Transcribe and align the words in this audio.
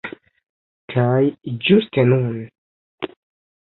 Kaj 0.95 1.21
ĝuste 1.69 2.09
nun! 2.11 2.45